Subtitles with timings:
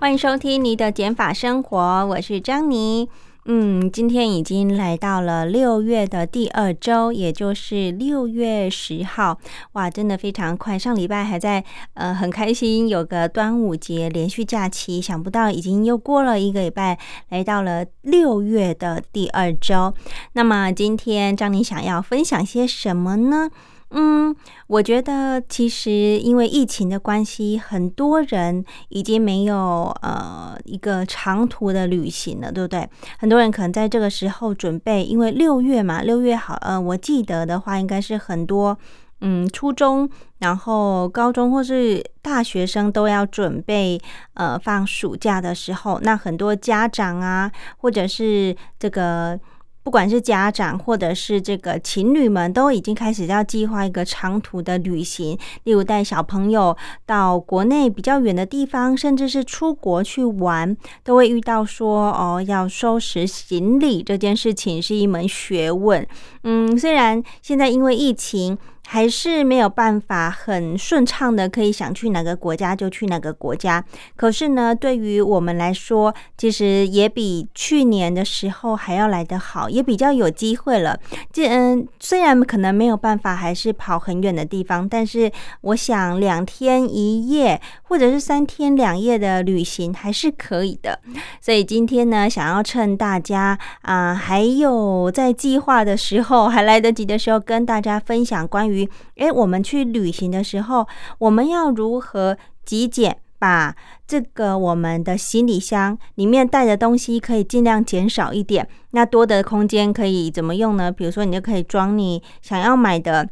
[0.00, 3.06] 欢迎收听你的减法生活，我是张妮。
[3.44, 9.38] 嗯，今天已经来到了六月的第二周，也就是六月十号。
[9.72, 10.78] 哇，真的非常快！
[10.78, 16.98] 上礼拜还在呃很开心，有个端午节连续假期，想不到已经又过了一个礼拜，
[17.28, 19.92] 来到了六月的第二周。
[20.32, 23.50] 那么今天张妮想要分享些什么呢？
[23.92, 24.34] 嗯，
[24.68, 32.88] 我觉得其实因为疫情的关系，很多人已经没有呃一个长途的旅行了，对不对？
[33.18, 38.78] 很多人可能在这个时候准备，因为六月嘛，六月好，呃，我记得的话，应该是很多
[39.22, 44.00] 嗯初中、然后高中或是大学生都要准备
[44.34, 49.40] 呃放暑假的时候，那很多家长啊，或者是这个。
[49.82, 66.06] 不管是家长或者是这个情侣们，都已经开始要计划一个长途的旅行，例如带小朋友到国内比较远的地方，甚至是出国去玩，都会遇到说哦，要收拾行李这件事情是一门学问。
[66.44, 68.58] 嗯，虽然现在因为疫情。
[68.86, 73.84] 还是没有办法很顺畅的，可以想去哪个国家就去哪个国家。
[74.16, 80.98] 可是呢，对于我们来说，其实也比去年的时候还要来得好，也比较有机会了。
[81.32, 90.98] 这嗯，虽然可能没有办法，还是跑很远的地方，但是我想两天一夜或者是三天两夜的旅行还是可以的。
[91.40, 98.79] 所以今天呢，想要趁大家啊还有在计划的时候，还来得及的时候，跟大家分享关于。
[99.16, 100.86] 诶，我们去旅行的时候，
[101.18, 103.74] 我们要如何极简，把
[104.06, 108.68] 这个我们的行李箱里面带的东西可以尽量减少一点？
[108.92, 110.92] 那多的空间可以怎么用呢？
[110.92, 113.28] 比如说，你就可以装你想要买的。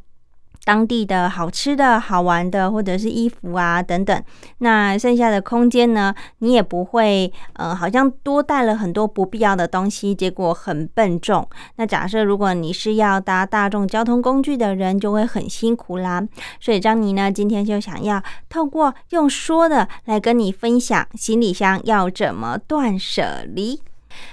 [0.69, 4.23] 当地的好吃的好玩的，或者是衣服啊等等，
[4.59, 11.49] 那剩下的空间呢，你也不会呃，好像多带了很多不必要的东西，结果很笨重。
[11.77, 16.23] 那假设如果你是要搭大众交通工具的人，就会很辛苦啦。
[16.61, 23.81] 所以张妮呢，今天就想要透过用说的来跟你分享行李箱要怎么断舍离。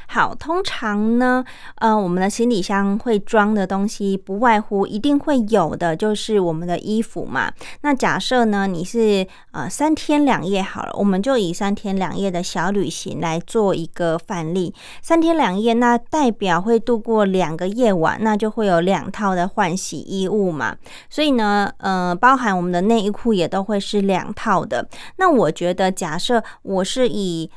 [0.08, 1.44] 好，通常呢，
[1.76, 7.52] 呃，我们的行李箱会装的东西，不外乎一定会有的，就是我们的衣服嘛。
[7.82, 14.74] 那假设呢，你是呃三天两夜好了，我们就以三天两夜的小旅行来做一个范例。
[15.02, 20.76] 三天两夜，那代表会度过两个夜晚，那就会有两套的换洗衣物嘛。
[21.10, 24.88] 所以呢，呃，包含我们的内衣裤也都会是两套的。
[25.18, 27.50] 那我觉得，假设我是以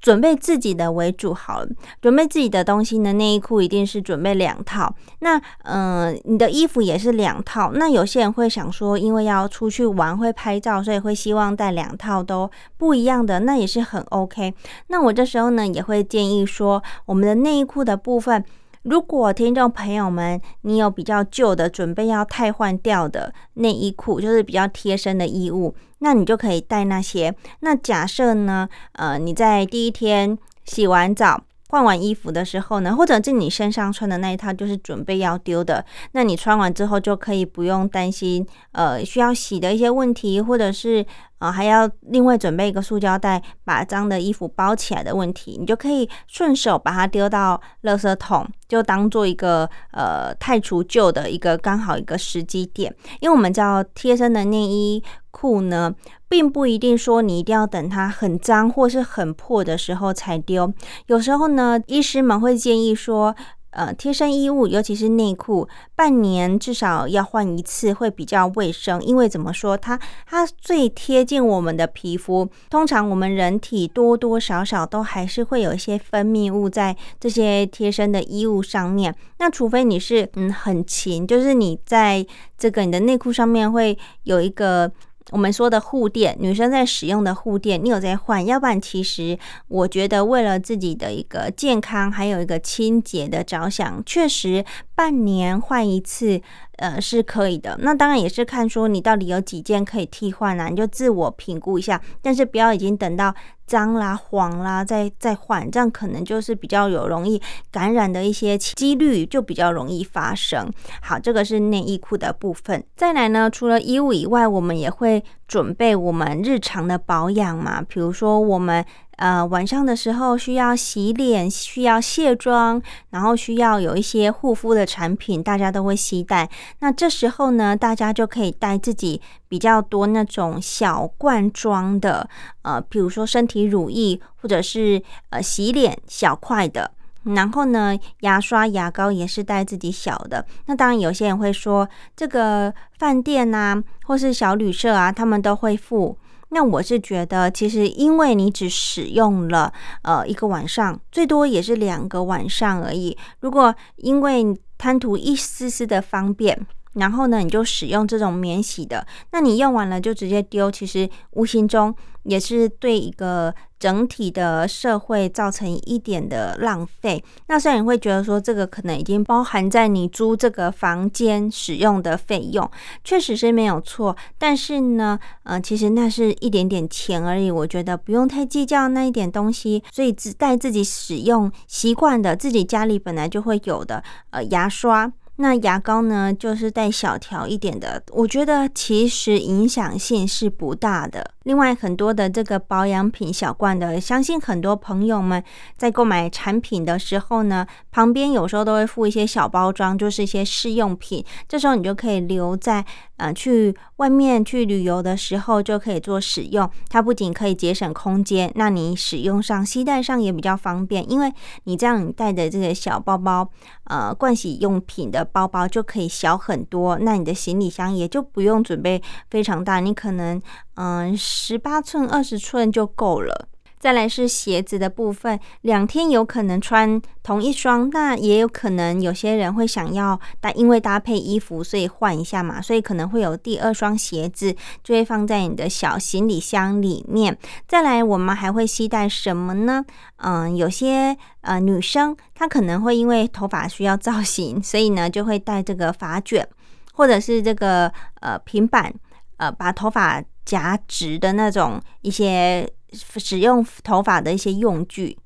[0.00, 1.68] 准备自己的为主好了，
[2.00, 4.94] 准备自己的东西呢，内衣裤一定是准备两套。
[5.18, 7.70] 那嗯，你的衣服也是两套。
[7.74, 14.54] 那有些人会想说，因为要出去玩会拍照，所以会希望带两套都不一样的，那也是很 OK。
[14.86, 18.44] 那我这时候呢，也会建议说，我们的内衣裤的部分。
[18.82, 27.34] 如果听众朋友们，你有比较旧的，准备要汰换掉的内衣裤，就是比较贴身的衣物，那你就可以带那些。
[27.60, 31.42] 那假设呢，呃，你在第一天洗完澡。
[31.70, 41.06] 换完衣服的时候呢，或者是你身上穿的那一套就是准备要丢的，那你穿完之后就可以不用担心呃需要洗的一些问题，或者是
[41.38, 55.02] 呃还要另外准备一个塑胶袋把脏的衣服包起来的问题，你就可以顺手把它丢到垃圾桶，就当做一个呃太除旧的一个刚好一个时机点，因为我们叫贴身的内衣。
[55.40, 55.94] 裤呢，
[56.28, 60.70] 并不一定说你一定要等它很脏或是很破的时候才丢。
[61.06, 63.34] 有时候呢，医师们会建议说，
[63.70, 69.02] 呃，贴身衣物，尤其是内裤，半年至少要换一次，会比较卫生。
[69.02, 72.48] 因为怎么说，它它最贴近我们的皮肤。
[72.68, 79.14] 通常我们人体多多少少都还是会有一些分泌物在这些贴身的衣物上面。
[79.38, 82.26] 那除非你是嗯很勤，就是你在
[82.58, 84.92] 这个你的内裤上面会有一个。
[85.30, 88.44] 我们说的护垫，女生在使用的护垫，你有在换？
[88.44, 89.38] 要不然，其实
[89.68, 96.40] 我觉得为了自己的一个健康，还有一个清洁的着想，确实半年换一次，
[96.80, 97.78] 呃是可以的。
[97.80, 102.00] 那当然也是看说你到底有几件可以替换啊，你就自我评估一下。
[102.20, 103.34] 但是不要已经等到
[103.66, 107.40] 脏啦、黄啦再再换，这样可能就是比较有容易
[107.70, 110.68] 感染的一些几率就比较容易发生。
[111.00, 112.82] 好，这个是内衣裤的部分。
[112.96, 118.84] 再来呢，除了衣物以外，我们也会准备我们日常的保养嘛，比如说我们。
[119.20, 122.80] 呃，晚上的时候需要洗脸，需要卸妆，
[123.10, 126.48] 然后需要有一些护肤的产品，大家都会携带。
[126.78, 132.26] 那这时候呢，大家就可以带自己比较多那种小罐装的，
[132.62, 136.90] 呃，比如说身体乳液，或者是呃洗脸小块的。
[137.24, 140.42] 然后呢，牙刷、牙膏也是带自己小的。
[140.64, 141.86] 那当然，有些人会说，
[142.16, 146.16] 这个饭店啊，或是小旅社啊，他们都会付。
[146.50, 153.16] 那我是觉得，其实因为你只使用了呃一个晚上，最多也是两个晚上而已。
[153.40, 161.94] 如果因为贪图一丝丝的方便，然后呢，你就使用这种免洗的，那你用完了就直接丢，其实无形中
[162.24, 167.22] 也是对一个整体的社会造成一点的浪费。
[167.46, 172.68] 那虽然你会觉得说这个可能已经包含在你租这个房间使用的费用，
[173.04, 179.82] 确实是没有错，但是呢，呃，其实那是一点点钱而已，我觉得不用太计较那一点东西。
[179.92, 185.10] 所以自带自己使用习惯的，自己家里本来就会有的，呃，牙刷。
[185.40, 191.30] 那牙膏呢，就是带小条一点的，我觉得其实影响性是不大的。
[191.44, 195.42] 另外，很多的这个保养品小罐的，相信很多朋友们
[195.78, 201.24] 在购买产品的时候呢，旁边有时候都会附一些小包装，就是一些试用品。
[201.48, 202.84] 这时候你就可以留在
[203.20, 206.68] 呃去外面去旅游的时候就可以做使用。
[206.88, 211.32] 它不仅可以节省空间，那你使用上、携带上也比较方便，因为
[211.64, 213.48] 你这样带的这个小包包，
[213.84, 216.98] 呃，盥洗用品的包包就可以小很多。
[216.98, 219.00] 那你的行李箱也就不用准备
[219.30, 220.40] 非常大，你可能。
[220.82, 223.48] 嗯，十八寸、二十寸就够了。
[223.80, 234.54] 再来是鞋子的部分，两天有可能穿同一双，那也有可能有些人会想要搭，因为搭配衣服，所以换一下嘛，所以可能会有第二双鞋子，
[234.84, 237.38] 就会放在你的小行李箱里面。
[237.66, 239.82] 再来，我们还会携带什么呢？
[240.16, 246.46] 嗯，有些呃女生她可能会因为头发需要造型，所以呢就会带这个发卷，
[246.92, 247.90] 或者是这个
[248.20, 248.92] 呃平板，
[249.38, 250.22] 呃把头发。
[250.42, 255.18] 夹直的那种一些使用头发的一些用具，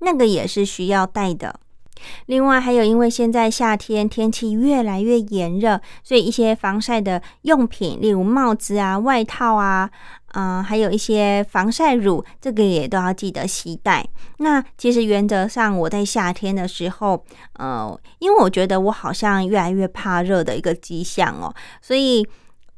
[0.00, 1.60] 那个也是需要带的。
[2.26, 9.90] 另外还有，因为现在夏天天气越来越炎热，所以一些防晒的用品，例如帽子啊、外套啊，
[10.34, 14.06] 嗯，还有一些防晒乳，这个也都要记得携带。
[14.36, 17.24] 那其实原则上，我在夏天的时候，
[17.54, 22.24] 呃，因为我觉得我好像越来越怕热的一个迹象哦，所以。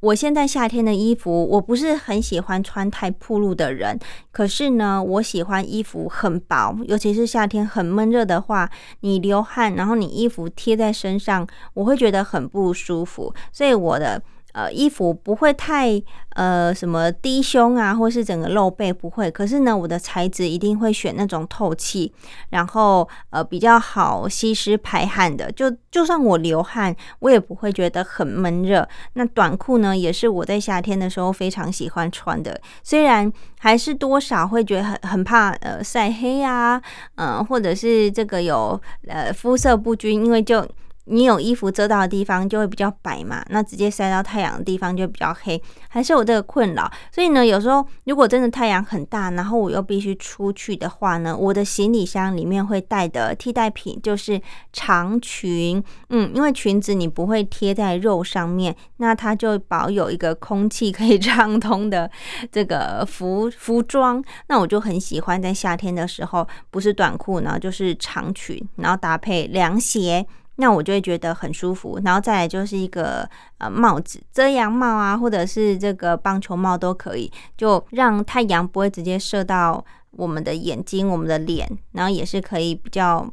[0.00, 3.98] 我现在夏天的衣服，我不是很喜欢穿太铺路的人，
[4.32, 8.70] 可是呢，我喜欢衣服很薄，尤其是夏天很闷热的话，
[9.00, 14.22] 你流汗，然后你衣服贴在身上，我会觉得很不舒服，所以我的。
[14.52, 16.00] 呃，衣服不会太
[16.30, 19.30] 呃什么低胸啊，或是整个露背不会。
[19.30, 22.12] 可是呢，我的材质一定会选那种透气，
[22.50, 25.50] 然后呃比较好吸湿排汗的。
[25.52, 28.86] 就就算我流汗，我也不会觉得很闷热。
[29.14, 32.60] 那短裤呢，也是我在夏天的时候非常喜欢穿的。
[32.82, 36.80] 虽然还是多少会觉得很很怕呃晒黑啊，
[37.16, 40.66] 嗯，或者是这个有呃肤色不均，因为就。
[41.10, 46.90] 你有衣服遮到的地方就会比较白嘛，那直接晒到太阳的地方就比较黑，还是有这个困扰。
[47.12, 54.40] 所以呢，有时候如果真的太阳很大，然后我又必须出去的话呢，我的行李箱里面会带的替代品就是
[54.72, 55.82] 长裙。
[56.10, 62.10] 嗯，因为裙子你不会贴在肉上面，那它就保有一个空气可以畅通的
[62.52, 64.22] 这个服 服装。
[64.46, 70.26] 那我就很喜欢在夏天的时候，不是短裤呢，就是长裙，然后搭配凉鞋。
[70.60, 83.26] 那我就会觉得很舒服，然后再来就是一个呃帽子，遮阳帽啊，或者是这个棒球帽都可以，就让太阳不会直接射到我们的眼睛、我们的脸，然后也是可以比较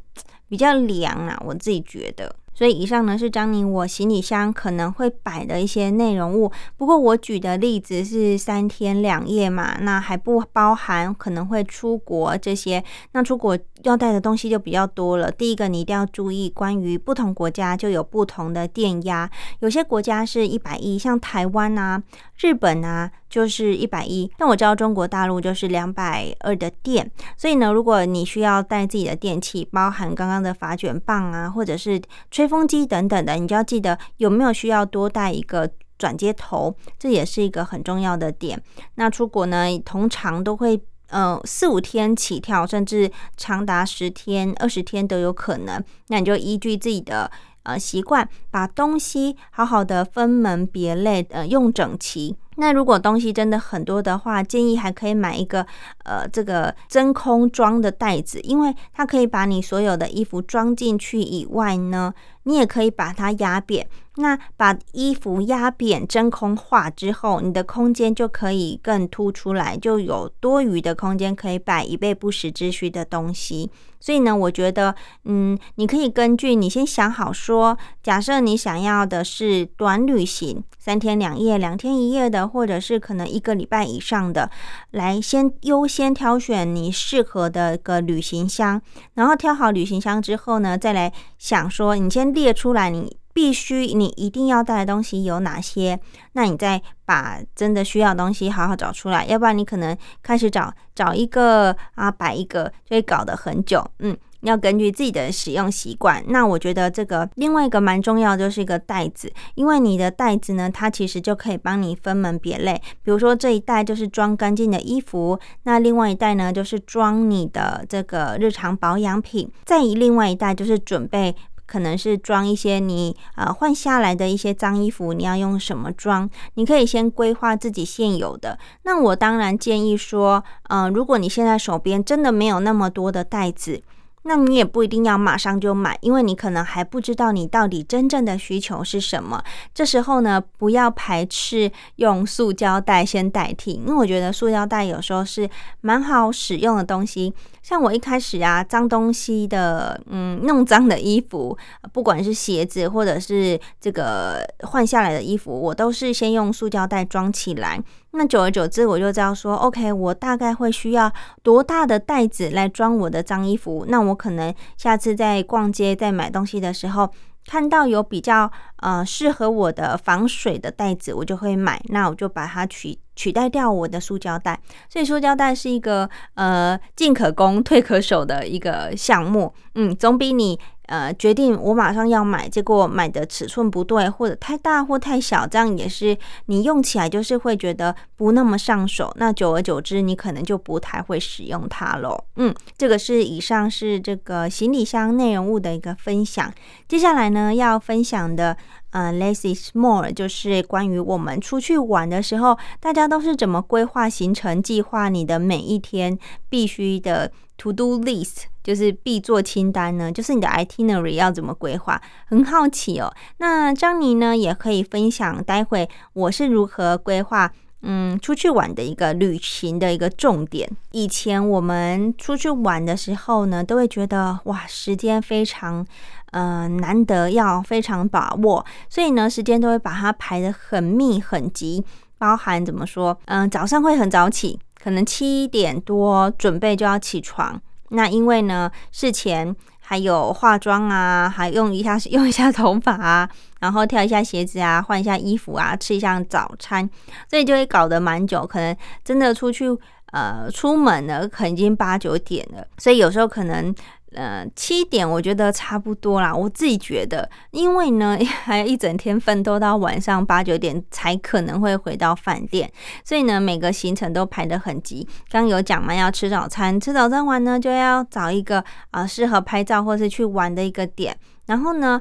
[0.48, 2.34] 比较凉啊，我自己觉得。
[2.58, 6.50] 所以以上呢是张宁我行李箱可能会摆的一些内容物。
[6.76, 12.82] 不过我举的例子是三天两夜嘛，那还不包含可能会出国这些。
[13.12, 15.30] 那出国要带的东西就比较多了。
[15.30, 22.02] 第一个你一定要注意，关于不同国家就有不同的电压，有些国家是一百一，像台湾啊、
[22.40, 35.68] 日本呢就是一百一，那我知道中国大陆就是两百二的电，所以呢，如果你需要带自己的电器，包含刚刚的发卷棒啊，或者是吹风机等等的，你就要记得有没有需要多带一个
[35.98, 38.62] 转接头，这也是一个很重要的点。
[38.94, 45.82] 那出国呢，通常都会呃四五天起跳，甚至长达十天、二十天都有可能。
[46.06, 47.30] 那你就依据自己的。
[47.68, 52.34] 呃，习惯把东西好好的分门别类，呃，用整齐。
[52.56, 55.64] 那如果东西真的很多的话，建议还可以买一个
[56.04, 62.12] 呃，这个真空装的袋子，因为它可以把你所有的衣服装进去以外呢，
[62.44, 63.86] 你也可以把它压扁。
[64.18, 73.70] 那把衣服压扁、真空化之后，你的空间就可以更凸出来，就有多余的空间可以摆以备不时之需的东西。
[74.00, 74.94] 所以呢，我觉得，
[75.24, 84.50] 嗯，你可以根据你先想好说，假设你想要的是短旅行，三天两夜、两天一夜的，或者是可能一个礼拜以上的，
[84.90, 88.80] 来先优先挑选你适合的一个旅行箱，
[89.14, 93.16] 然后挑好旅行箱之后呢，再来想说，你先列出来你。
[93.32, 95.98] 必须你一定要带的东西有哪些？
[96.32, 103.84] 那你再把真的需要的东西好好找出来，要不然你可能开始找找一个啊摆一个，就会搞得很久。
[104.00, 106.22] 嗯，要根据自己的使用习惯。
[106.28, 112.74] 那我觉得这个另外一个蛮重要，就是一个袋子，因为你的袋子呢，它其实就可以帮你分门别类。
[113.02, 121.34] 比如说这一袋就是装干净的衣服，那另外一袋呢就是装你的这个日常保养品，再以另外一袋就是准备。
[121.68, 126.28] 可能是装一些你呃换下来的一些脏衣服，你要用什么装？
[126.54, 128.58] 你可以先规划自己现有的。
[128.82, 133.82] 那我当然建议说，呃，如果你现在手边真的没有那么多的袋子。
[134.22, 139.42] 那你也不一定要马上就买，因为你可能还不知道你到底真正的需求是什么。
[139.72, 145.48] 这时候呢，不要排斥用塑胶袋先代替，因为我觉得塑胶袋有时候是
[145.80, 147.32] 蛮好使用的东西。
[147.62, 151.56] 像我一开始啊，脏东西的，嗯，弄脏的衣服，
[151.92, 157.78] 不管是鞋子或者是这个换下来的衣服，我都是先用塑胶袋装起来。
[158.18, 161.10] 那久而久之，我就知道说，OK，我大概会需要
[161.44, 163.86] 多大的袋子来装我的脏衣服。
[163.86, 167.08] 那我可能下次在逛街、在买东西的时候，
[167.46, 171.80] 看到有比较呃适合我的防水的袋子，我就会买。
[171.90, 174.60] 那我就把它取取代掉我的塑胶袋。
[174.88, 179.54] 所以塑胶袋是一个呃进可攻、退可守的一个项目。
[179.76, 180.58] 嗯，总比你。
[180.88, 186.16] 呃，决定我马上要买，结果买的尺寸不对，或者太大或太小，这样也是
[186.46, 189.12] 你用起来就是会觉得不那么上手。
[189.16, 192.18] 那久而久之，你可能就不太会使用它喽。
[192.36, 196.52] 嗯，这个是以上是这个行李箱内容物的一个分享。
[196.88, 198.56] 接下来呢，要分享的
[198.90, 206.18] 呃，less is more，就是关于我们出去玩的时候，大家都是怎么规划行程、计划你的每一天
[206.48, 207.30] 必须的。
[207.62, 212.00] To do list 就是必做清单呢，就是你的 itinerary 要怎么规划？
[212.26, 213.12] 很好奇哦。
[213.38, 217.52] 那张妮呢也可以分享，待会我是如何规划，
[217.82, 220.70] 嗯，出去玩的一个旅行的一个重点。
[220.92, 225.84] 以前我们出去玩的时候呢，都会觉得哇，时间非常
[226.32, 231.84] 呃难得，要非常把握，所以呢，时间都会把它排得很密很急，
[232.18, 233.18] 包含怎么说？
[233.26, 234.58] 嗯，早上会很早起。
[234.80, 246.88] 可能七点多准备就要起床，那因为呢事前还有化妆啊，还用一下 用一下头发啊，然后挑一下鞋子啊，换一下衣服啊，吃一下早餐，
[247.28, 248.46] 所以就会搞得蛮久。
[248.46, 249.66] 可能真的出去
[250.12, 253.74] 呃出门了，可能已经八九点了，所以有时候可能。
[254.14, 256.34] 呃，七点我觉得差不多啦。
[256.34, 262.72] 我自己觉得，因为呢， 还一整天奋斗到晚上八九点才可能会回到饭店，
[263.04, 265.06] 所以呢，每个行程都排得很急。
[265.30, 272.00] 刚有讲嘛，要吃早餐，吃早餐完呢，就要找一个啊适合拍照或是去玩的一个点，然后呢。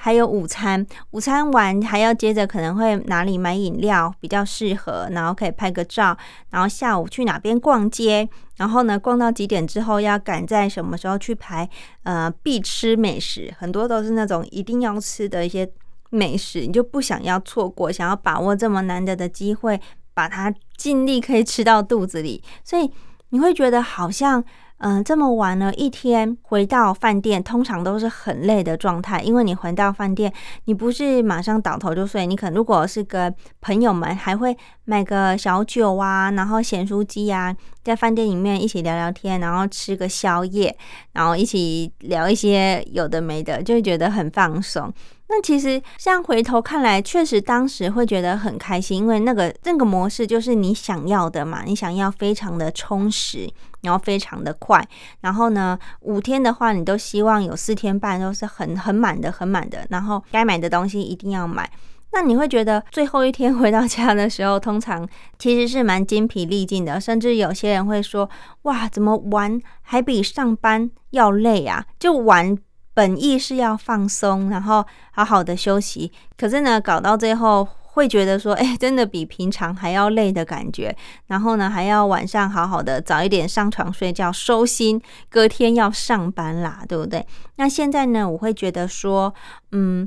[0.00, 6.16] 还有午餐，午餐完还要接着可能会哪里买饮料比较适合，然后可以拍个照，
[6.50, 11.68] 然后下午去哪边逛街，然后呢逛到几点之后要赶在什么时候去排
[12.04, 15.68] 呃必吃美食，很多都是那种一定要吃的一些
[16.10, 19.80] 美食，你就不想要错过，想要把握这么难得的机会，
[20.14, 22.88] 把它尽力可以吃到肚子里，所以
[23.30, 24.44] 你会觉得好像。
[24.78, 29.20] 嗯，这么晚了，一天回到饭店，通常都是很累的状态。
[29.22, 30.32] 因为你回到饭店，
[30.66, 40.76] 你不是马上倒头就睡，你可能如果是跟朋友们，还会买个小酒啊，然后咸酥鸡啊，在饭店里面一起聊聊天，然后吃个宵夜，
[41.12, 44.92] 然后一起聊一些有的没的，就会觉得很放松。
[45.30, 53.46] 那其实像回头看来，确实当时会觉得很开心，因为那个那个模式就是你想要的嘛，你想要非常的充实，
[53.82, 54.86] 然后非常的快，
[55.20, 61.70] 然后呢，五天的话，你都希望有四天半都是很很满的，很满的，然后该买的东西一定要买。
[62.12, 65.06] 那你会觉得最后一天回到家的时候，通常
[65.38, 68.28] 其实是蛮精疲力尽的，甚至有些人会说
[68.62, 72.56] ：“哇，怎么玩还比上班要累啊？”就玩。
[72.94, 77.68] 本意是要放松，然后好好的休息，可是呢，搞到最后
[77.98, 80.96] 会觉得说，哎，真的比平常还要累的感觉。
[81.26, 87.26] 然后呢，还要晚上好好的早一点上床睡觉收心，隔天要上班啦，对不对？
[87.56, 89.34] 那现在呢，我会觉得说，
[89.72, 90.06] 嗯，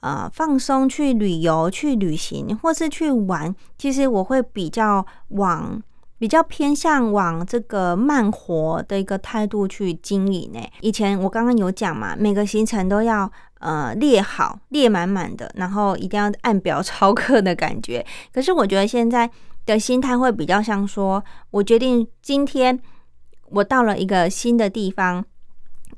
[0.00, 5.82] 呃，放松去旅游、去旅行或是去玩，其实我会比较往。
[6.22, 10.60] 比较偏向往这个慢活的一个态度去经营呢。
[10.80, 13.28] 以前我刚刚有讲嘛，每个行程都要
[13.62, 18.04] 呃列好，列满满的，然后一定要按表 操课的感觉。
[18.34, 19.30] 可是我觉得现在
[19.64, 22.78] 的心态会比较像说，我决定今天
[23.46, 25.24] 我到了一个新的地方。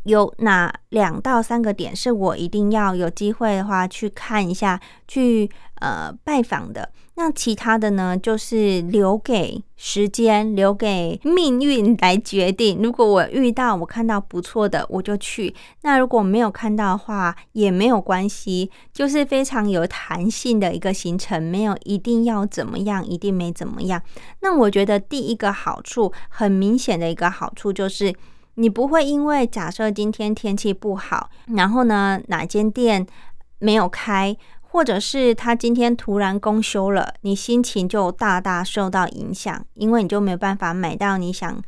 [0.02, 4.78] 有哪两到三个点是我一定要有机会的话去看一下、
[5.08, 6.90] 去呃拜访的？
[7.16, 12.80] 那其他的呢，就是留给时间、留给命运来决定。
[12.82, 24.02] 如果我遇到我看到不错的，我就去；那如果没有看到的话，也没有关系，就是非常有弹性的一个行程，没有一定要怎么样，一定没怎么样。
[24.40, 28.14] 那我觉得第一个好处，很明显的一个好处就是。
[28.56, 33.04] 你不会因为假设今天天气不好，然后呢哪间店
[33.58, 34.36] 没有开，
[34.74, 41.62] 或者是他今天突然公休了，你心情就大大受到影响，因为你就没有办法买到你想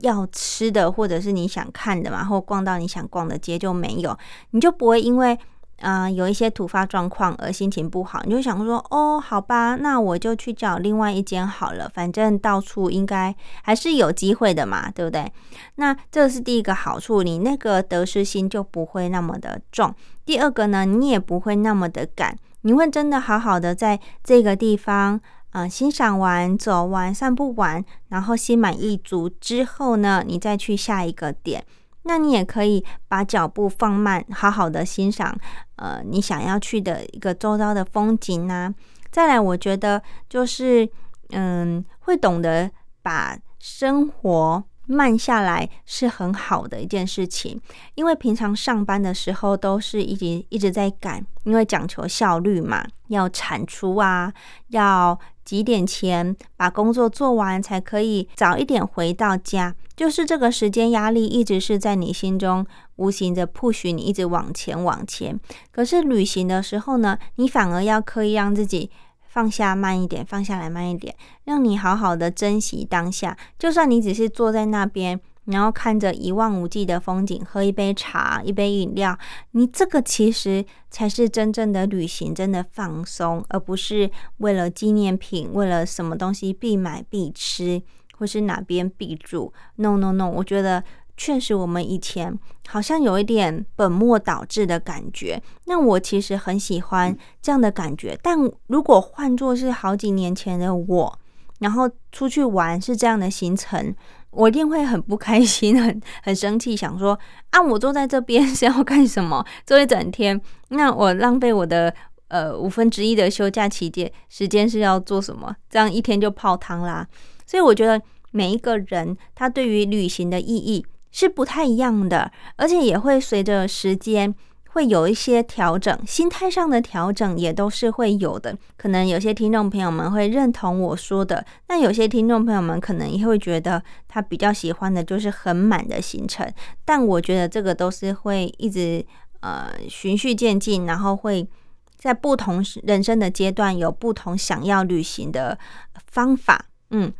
[0.00, 4.14] 要吃的，或者是你想看的嘛，或逛到你想逛的街就没有，
[4.50, 5.38] 你就不会因为。
[5.80, 15.30] 啊，有一些突发状况而心情不好，你就想说，哦，好吧，那我就去找另外一间好了，反正到处应该还是有机会的嘛，对不对？
[15.74, 19.94] 那这是第一个好处，你那个得失心就不会那么的重。
[20.24, 25.20] 第二个呢，你也不会那么的赶，你会真的好好的在这个地方，
[25.52, 31.64] 呃，欣赏完、走完、散步完，然后心满意足之后呢，你再去下一个点。
[32.06, 35.36] 那你也可以把脚步放慢，好好的欣赏，
[35.74, 38.72] 呃，你想要去的一个周遭的风景啊。
[39.10, 40.88] 再来，我觉得就是，
[41.30, 42.70] 嗯，会懂得
[43.02, 47.60] 把生活慢下来是很好的一件事情，
[47.96, 54.32] 因为平常上班的时候都是一直一直在赶，因为讲求效率嘛，要产出啊，
[54.68, 59.74] 要几点前把工作做完才可以早一点回到家。
[59.96, 65.40] 就是这个时间压力一直是在你心中无形的 push 你一直往前往前。
[65.70, 68.90] 可是旅行的时候呢，你反而要刻意让自己
[69.26, 73.34] 放下慢一点，放下来慢一点，让你好好的珍惜当下。
[73.58, 79.18] 就算你只是坐在那边，然后看着一望无际的风景，喝一杯茶，一杯饮料，
[79.52, 87.82] 你这个其实才是真正的旅行，真的放松，而不是为了纪念品，为了什么东西必买必吃。
[88.18, 90.26] 或是哪边必住？No No No！
[90.26, 90.82] 我觉得
[91.18, 92.34] 确实我们以前
[92.66, 95.38] 好像有一点本末倒置的感觉。
[95.66, 98.18] 那我其实很喜欢这样的感觉。
[98.22, 101.18] 但如果换作是好几年前的我，
[101.58, 103.94] 然后出去玩是这样的行程，
[104.36, 107.18] 我一定会很不开心、 很很生气，想说
[107.50, 109.44] 啊，我坐在这边 是要干什么？
[109.64, 111.92] 坐一整天，那我浪费我的
[112.28, 115.56] 呃五分之一的休假期间时间是要做什么？
[115.70, 117.06] 这样一天就泡汤啦。
[117.46, 124.34] 所以我觉得每一个人他对于旅行的意义是不太一样的，而且也会随着时间
[124.76, 128.54] 会有一些调整，心态上的调整也都是会有的。
[128.76, 136.46] 可能有些听众朋友们会认同我说的，那有些听众朋友们可能也会觉得他比较喜欢的就是很满的行程。
[136.84, 139.02] 但我觉得这个都是会一直
[139.40, 141.48] 呃循序渐进，然后会
[141.96, 145.58] 在不同人生的阶段有不同想要旅行的
[146.06, 146.66] 方法。
[146.90, 147.10] 嗯，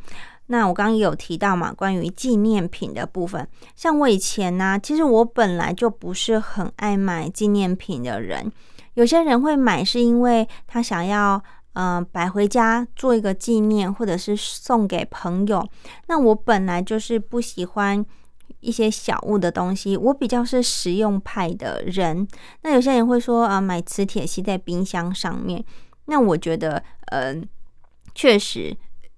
[0.48, 8.50] 那我刚刚有提到嘛，关于纪念品的部分，像我以前呢，其实我本来就不是很爱买纪念品的人。
[8.94, 11.42] 有些人会买，是因为他想要，
[11.74, 15.68] 嗯，摆回家做一个纪念，或者是送给朋友。
[16.06, 18.02] 那我本来就是不喜欢
[18.60, 22.26] 一些小物的东西，我比较是实用派的人。
[22.62, 25.62] 那有些人会说，啊，买磁铁吸在冰箱上面。
[26.06, 27.46] 那我觉得，嗯，
[28.14, 28.74] 确实。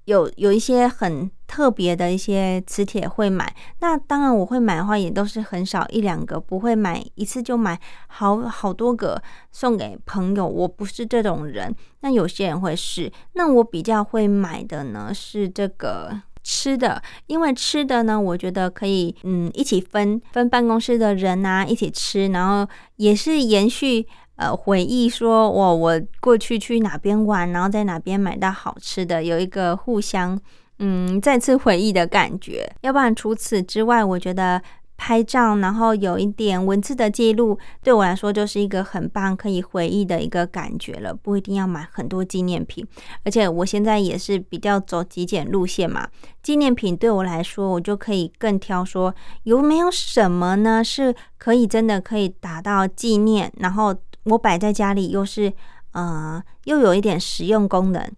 [0.08, 3.54] 有有一些很特别的一些磁铁会买。
[3.80, 10.46] 那当然我会买的话，也都是很少一两个，不会买一次就买好好多个送给朋友。
[10.46, 11.74] 我不是这种人。
[12.00, 16.22] 那有些人会是，那我比较会买的呢是这个。
[16.44, 22.66] 吃的，因为吃的呢，我觉得可以，嗯，一起分分办公室的人啊，一起吃，然后
[22.96, 24.06] 也是延续
[24.38, 30.40] 呃回忆，说我我过去去哪边玩，然后在哪边买到好吃的，有一个互相
[30.78, 32.72] 嗯再次回忆的感觉。
[32.80, 34.62] 要不然除此之外，我觉得。
[35.00, 41.14] 拍照，然后有一点文字的记录，对我来说就是一个很棒可以回忆的一个感觉了。
[41.14, 42.84] 不一定要买很多纪念品，
[43.22, 46.08] 而且我现在也是比较走极简路线嘛。
[46.42, 53.94] 纪念品对我来说，我就可以更挑，说有没有什么呢是可以真的可以达到纪念，然后
[54.28, 55.52] 我摆在家里又是
[55.92, 58.10] 呃又有一点实用功能。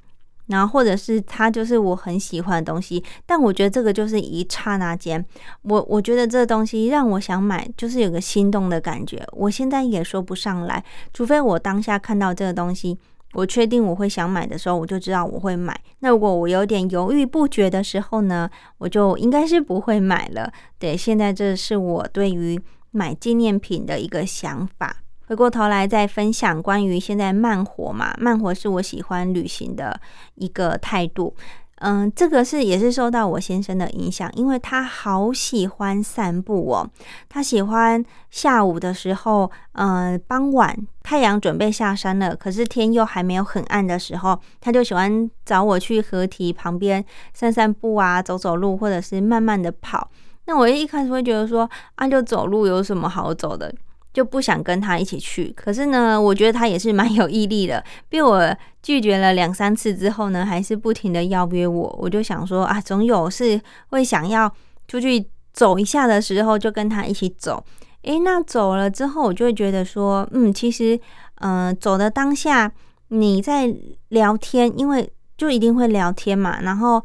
[0.47, 5.25] 然后，或者是它就是我很喜欢的东西，但我觉得这个就是一刹那间，
[5.63, 9.25] 我我觉得这东西让我想买，就是有个心动的感觉。
[9.31, 12.99] 我现在也说不上来，除非我当下看到这个东西，
[13.35, 15.81] 我确定我会想买的时候，我就知道我会买。
[16.01, 20.53] 那如果我有点犹豫不决的时候呢，我就应该是不会买了。
[20.81, 24.97] 对，现在这是我对于买纪念品的一个想法。
[25.31, 29.97] 回过头来再分享关于现在慢活嘛，慢活是我喜欢旅行的
[30.35, 31.33] 一个态度。
[31.77, 36.91] 嗯，这个是也是受到我先生的影响，因为他好喜欢散步哦。
[37.29, 50.11] 他喜欢下午的时候，嗯，傍晚太阳准备下山了，可是天又还没有很暗的时候，他就喜欢找我去河堤旁边散散步啊，走走路，或者是慢慢的跑。
[50.47, 53.73] 那我一开始会觉得说，啊，就走路有什么好走的？
[54.13, 57.83] 就不想跟他一起去，可是呢，我觉得他也是蛮有毅力的。
[58.09, 61.99] 被我拒绝了两三次之后呢，还是不停的邀约我。
[62.01, 64.53] 我就想说啊，总有是会想要
[64.89, 67.63] 出去走一下的时候，就跟他一起走。
[68.03, 70.99] 诶，那走了之后，我就会觉得说，嗯，其实，
[71.37, 72.73] 嗯，走的当下
[73.09, 73.73] 你在
[74.09, 77.01] 聊天，因为就一定会聊天嘛，然后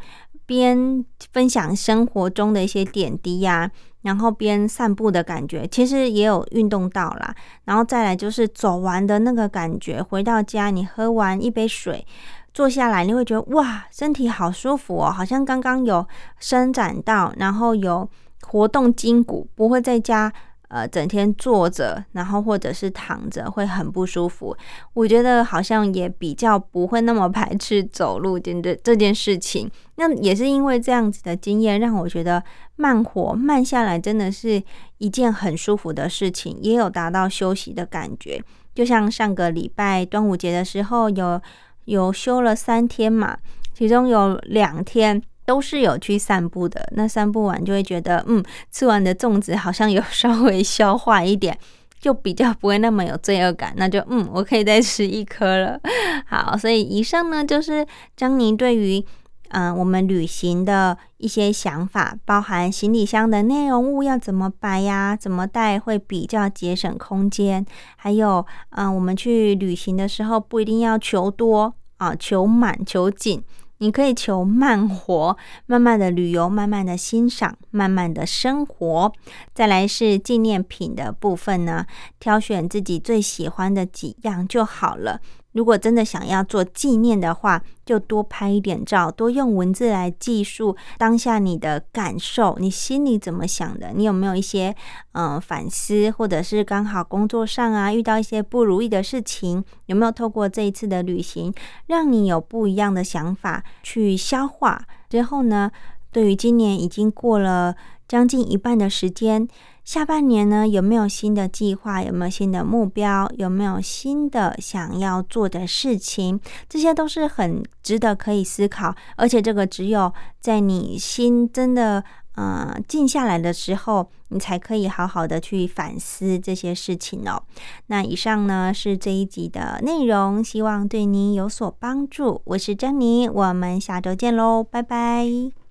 [0.45, 3.69] 边分享生活中的一些点滴呀。
[4.05, 7.35] 然后边散步的感觉，其实也有运动到啦。
[7.65, 12.05] 然后再来就是走完的那个感觉，回到家你喝完一杯水，
[12.53, 16.07] 坐下来你会觉得哇，身体好舒服哦，好像刚刚有
[16.39, 18.07] 伸展到，然后有
[18.43, 20.31] 活动筋骨，不会在家。
[20.75, 24.53] 呃，整天坐着，然后或者是躺着，会很不舒服。
[24.91, 29.71] 我觉得好像也比较不会那么排斥走路的这件事情。
[29.95, 32.43] 那也是因为这样子的经验，让我觉得
[32.75, 34.61] 慢活慢下来真的是
[34.97, 38.43] 一件很舒服的事情，也有达到休息的感觉。
[38.73, 41.41] 就像上个礼拜端午节的时候，有
[41.85, 43.37] 有休了三天嘛，
[43.73, 45.23] 其中有两天。
[45.45, 51.57] 都是有去散步的，那散步完就会觉得，嗯，吃完的粽子好像有稍微消化一点，
[52.01, 55.79] 就比较不会那么有罪恶感，那就嗯，我可以再吃一颗了。
[56.25, 57.85] 好，所以以上呢就是
[58.17, 59.05] 张宁对于
[59.49, 67.63] 嗯我们旅行的一些想法，包含行李箱的内容物要怎么摆呀，怎么带会比较节省空间，
[67.97, 73.43] 还有嗯我们去旅行的时候不一定要求多啊，求满求紧。
[73.79, 79.11] 你可以求慢活，慢慢的旅游，慢慢的欣赏，慢慢的生活。
[79.53, 81.85] 再来是纪念品的部分呢，
[82.19, 85.19] 挑选自己最喜欢的几样就好了。
[85.55, 93.93] 如果真的想要做纪念的话，就多拍一点照，多用文字来记述当下你的感受，你心里怎么想的？
[93.95, 94.75] 你有没有一些
[95.13, 101.53] 嗯反思，或者是刚好工作上啊遇到一些不如意的事情，有没有透过这一次的旅行，
[101.87, 104.81] 让你有不一样的想法去消化？
[105.09, 105.71] 之后呢，
[106.11, 107.73] 对于今年已经过了
[108.09, 109.47] 将近一半的时间。
[109.85, 112.01] 下半年呢，有没有新的计划？
[112.01, 113.31] 有没有新的目标？
[113.37, 116.39] 有没有新的想要做的事情？
[116.67, 127.43] 这些都是很值得可以思考，而且这个只有在你心真的呃静下来的时候，你才可以好好的去反思这些事情哦。
[127.85, 132.41] 那以上呢是这一集的内容，希望对您有所帮助。
[132.45, 135.64] 我是珍妮，我们下周见喽，拜拜。